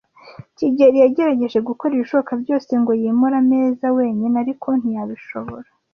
[0.57, 5.67] kigeli yagerageje gukora ibishoboka byose ngo yimure ameza wenyine, ariko ntiyabishobora.